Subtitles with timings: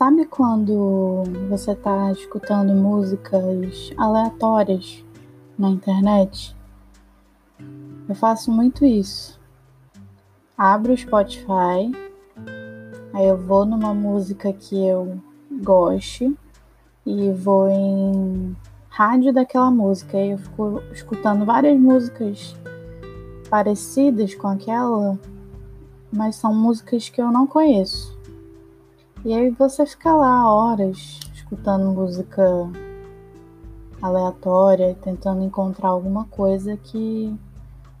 [0.00, 5.04] Sabe quando você está escutando músicas aleatórias
[5.58, 6.56] na internet?
[8.08, 9.38] Eu faço muito isso.
[10.56, 11.92] Abro o Spotify,
[13.12, 15.20] aí eu vou numa música que eu
[15.62, 16.34] goste
[17.04, 18.56] e vou em
[18.88, 20.16] rádio daquela música.
[20.16, 22.56] Aí eu fico escutando várias músicas
[23.50, 25.18] parecidas com aquela,
[26.10, 28.18] mas são músicas que eu não conheço.
[29.22, 32.42] E aí você fica lá horas escutando música
[34.00, 37.36] aleatória, tentando encontrar alguma coisa que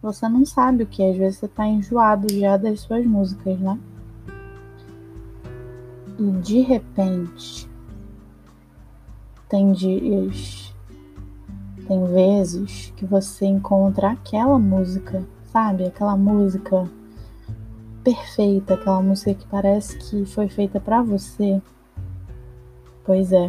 [0.00, 1.02] você não sabe o que.
[1.02, 3.78] Às vezes você tá enjoado já das suas músicas, né?
[6.18, 7.68] E de repente,
[9.50, 10.74] tem dias,
[11.86, 15.84] tem vezes que você encontra aquela música, sabe?
[15.84, 16.88] Aquela música
[18.02, 21.62] perfeita, aquela música que parece que foi feita para você.
[23.04, 23.48] Pois é,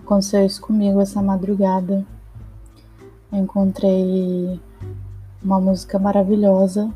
[0.00, 2.04] aconteceu isso comigo essa madrugada.
[3.32, 4.60] Eu encontrei
[5.42, 6.90] uma música maravilhosa,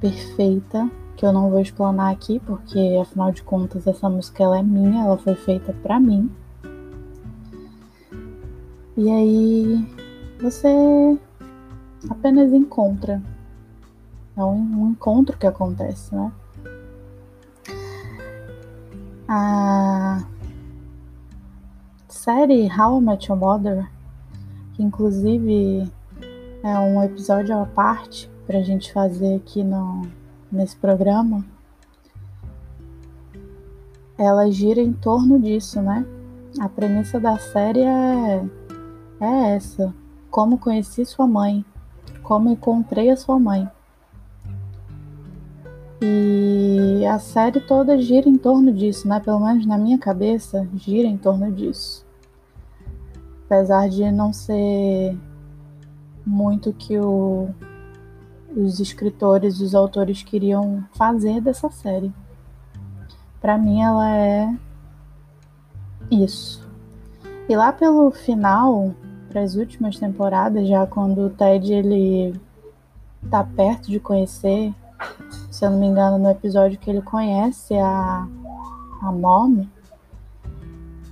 [0.00, 4.62] perfeita, que eu não vou explanar aqui, porque afinal de contas essa música ela é
[4.62, 6.30] minha, ela foi feita para mim.
[8.96, 9.88] E aí
[10.40, 10.68] você
[12.10, 13.22] apenas encontra
[14.38, 16.32] é um, um encontro que acontece, né?
[19.26, 20.22] A
[22.08, 23.90] série How I Met Your Mother,
[24.74, 25.90] que inclusive
[26.62, 30.06] é um episódio à parte para a gente fazer aqui no,
[30.52, 31.44] nesse programa,
[34.16, 36.06] ela gira em torno disso, né?
[36.60, 38.44] A premissa da série é,
[39.20, 39.92] é essa:
[40.30, 41.64] como conheci sua mãe,
[42.22, 43.68] como encontrei a sua mãe.
[46.00, 49.18] E a série toda gira em torno disso, né?
[49.20, 52.06] Pelo menos na minha cabeça, gira em torno disso.
[53.46, 55.16] Apesar de não ser
[56.24, 57.48] muito que o,
[58.54, 62.12] os escritores, os autores queriam fazer dessa série.
[63.40, 64.54] Para mim, ela é
[66.10, 66.68] isso.
[67.48, 68.94] E lá pelo final,
[69.28, 72.38] para as últimas temporadas, já quando o Ted ele
[73.30, 74.74] tá perto de conhecer
[75.58, 78.28] se eu não me engano, no episódio que ele conhece a,
[79.02, 79.66] a Mom,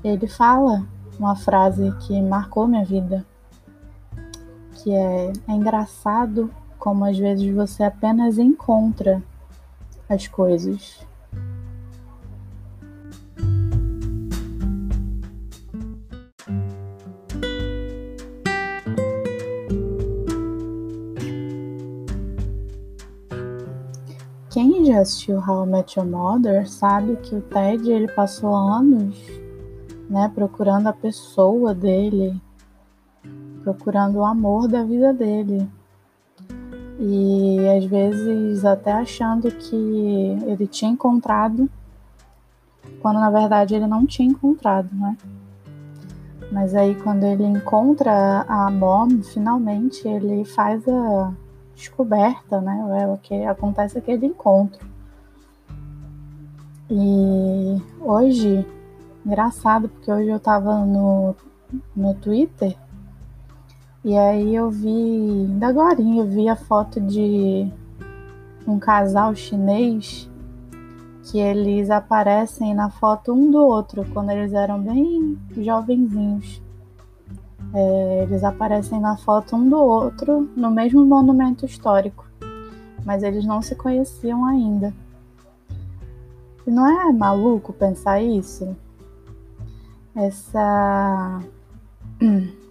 [0.05, 0.87] ele fala
[1.19, 3.27] uma frase que marcou minha vida,
[4.75, 6.49] que é, é engraçado
[6.79, 9.21] como às vezes você apenas encontra
[10.09, 11.05] as coisas.
[24.57, 29.15] Quem já assistiu How I Met Your Mother sabe que o Ted ele passou anos,
[30.09, 32.41] né, procurando a pessoa dele,
[33.63, 35.69] procurando o amor da vida dele.
[36.99, 39.77] E às vezes até achando que
[40.47, 41.69] ele tinha encontrado,
[43.03, 45.19] quando na verdade ele não tinha encontrado, né?
[46.51, 51.31] Mas aí quando ele encontra a Mom, finalmente ele faz a
[51.77, 53.03] descoberta, né?
[53.03, 54.85] É o que acontece aquele encontro.
[56.91, 58.67] E hoje,
[59.25, 61.37] engraçado, porque hoje eu tava no,
[61.95, 62.77] no Twitter
[64.05, 67.69] e aí eu vi, ainda agora eu vi a foto de
[68.67, 70.31] um casal chinês
[71.25, 76.63] que eles aparecem na foto um do outro quando eles eram bem jovenzinhos.
[77.79, 82.25] É, eles aparecem na foto um do outro no mesmo monumento histórico,
[83.05, 84.95] mas eles não se conheciam ainda.
[86.67, 88.75] E não é maluco pensar isso?
[90.15, 91.43] Essa.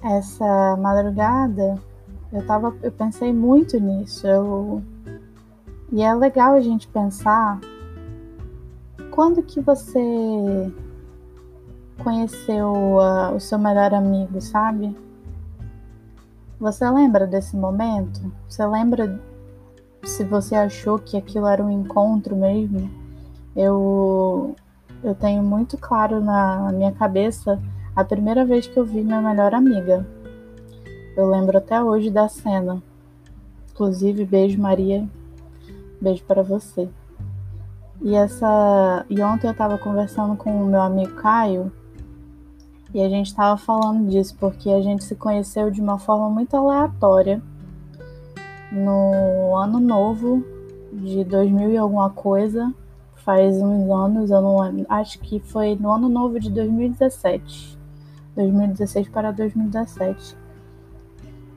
[0.00, 1.80] Essa madrugada
[2.30, 4.26] eu, tava, eu pensei muito nisso.
[4.26, 4.82] Eu,
[5.90, 7.58] e é legal a gente pensar
[9.10, 9.98] quando que você
[12.02, 14.96] conheceu uh, o seu melhor amigo, sabe?
[16.58, 18.32] Você lembra desse momento?
[18.48, 19.20] Você lembra
[20.04, 22.90] se você achou que aquilo era um encontro mesmo?
[23.54, 24.54] Eu
[25.02, 27.60] eu tenho muito claro na minha cabeça
[27.94, 30.06] a primeira vez que eu vi minha melhor amiga.
[31.16, 32.82] Eu lembro até hoje da cena.
[33.70, 35.06] Inclusive, beijo Maria.
[36.00, 36.88] Beijo para você.
[38.00, 41.70] E essa e ontem eu estava conversando com o meu amigo Caio
[42.94, 46.56] e a gente estava falando disso porque a gente se conheceu de uma forma muito
[46.56, 47.42] aleatória
[48.70, 50.44] no ano novo
[50.92, 52.72] de 2000 e alguma coisa.
[53.16, 54.58] faz uns anos, eu não
[54.88, 57.76] acho que foi no ano novo de 2017.
[58.36, 60.36] 2016 para 2017.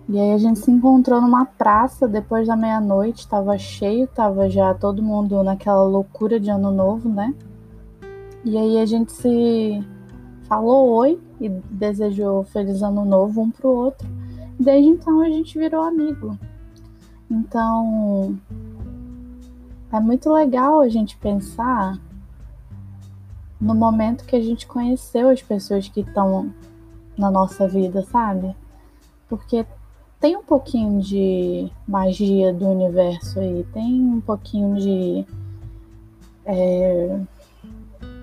[0.10, 4.74] E aí a gente se encontrou numa praça depois da meia-noite, tava cheio, tava já
[4.74, 7.36] todo mundo naquela loucura de ano novo, né?
[8.46, 9.86] E aí a gente se
[10.48, 14.08] falou oi e desejou feliz ano novo um pro outro.
[14.60, 16.38] Desde então a gente virou amigo.
[17.30, 18.38] Então
[19.92, 22.00] é muito legal a gente pensar
[23.60, 26.54] no momento que a gente conheceu as pessoas que estão
[27.18, 28.56] na nossa vida, sabe?
[29.28, 29.66] Porque
[30.20, 35.26] tem um pouquinho de magia do universo aí, tem um pouquinho de
[36.46, 37.20] é,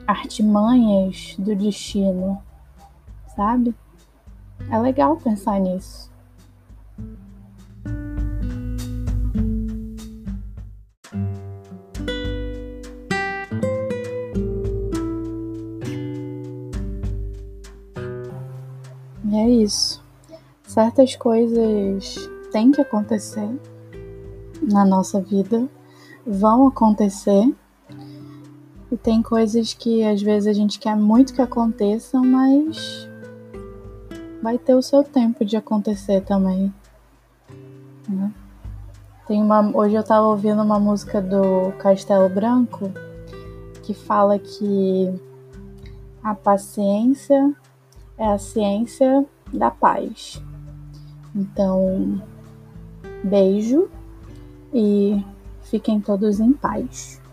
[0.07, 2.43] artimanhas do destino,
[3.35, 3.75] sabe?
[4.71, 6.13] É legal pensar nisso.
[19.25, 20.05] E é isso
[20.75, 23.49] certas coisas têm que acontecer
[24.61, 25.69] na nossa vida,
[26.27, 27.55] vão acontecer.
[28.95, 33.09] E tem coisas que às vezes a gente quer muito que aconteçam, mas
[34.41, 36.73] vai ter o seu tempo de acontecer também.
[38.09, 38.33] Né?
[39.27, 42.89] Tem uma, hoje eu estava ouvindo uma música do Castelo Branco
[43.83, 45.13] que fala que
[46.23, 47.53] a paciência
[48.17, 50.41] é a ciência da paz.
[51.35, 52.23] Então,
[53.25, 53.91] beijo
[54.73, 55.21] e
[55.63, 57.24] fiquem todos em paz.